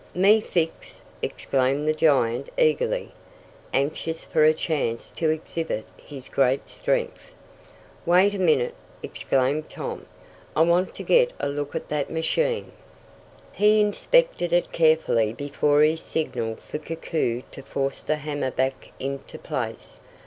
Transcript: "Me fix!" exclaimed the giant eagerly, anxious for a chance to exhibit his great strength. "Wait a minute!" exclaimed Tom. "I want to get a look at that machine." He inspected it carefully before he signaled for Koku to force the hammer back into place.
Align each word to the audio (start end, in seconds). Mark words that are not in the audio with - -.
"Me 0.15 0.41
fix!" 0.41 0.99
exclaimed 1.21 1.87
the 1.87 1.93
giant 1.93 2.49
eagerly, 2.57 3.11
anxious 3.71 4.25
for 4.25 4.43
a 4.43 4.51
chance 4.51 5.11
to 5.11 5.29
exhibit 5.29 5.85
his 5.95 6.27
great 6.27 6.67
strength. 6.67 7.35
"Wait 8.03 8.33
a 8.33 8.39
minute!" 8.39 8.73
exclaimed 9.03 9.69
Tom. 9.69 10.07
"I 10.55 10.61
want 10.63 10.95
to 10.95 11.03
get 11.03 11.33
a 11.39 11.47
look 11.49 11.75
at 11.75 11.89
that 11.89 12.09
machine." 12.09 12.71
He 13.51 13.79
inspected 13.79 14.51
it 14.53 14.71
carefully 14.71 15.33
before 15.33 15.83
he 15.83 15.95
signaled 15.95 16.61
for 16.61 16.79
Koku 16.79 17.43
to 17.51 17.61
force 17.61 18.01
the 18.01 18.15
hammer 18.15 18.49
back 18.49 18.89
into 18.99 19.37
place. 19.37 19.99